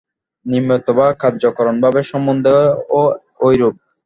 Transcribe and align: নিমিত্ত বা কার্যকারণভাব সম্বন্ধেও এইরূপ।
নিমিত্ত 0.45 0.87
বা 0.97 1.07
কার্যকারণভাব 1.21 1.93
সম্বন্ধেও 2.11 3.01
এইরূপ। 3.47 3.75